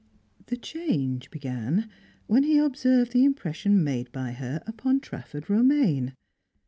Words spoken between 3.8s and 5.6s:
made by her upon Trafford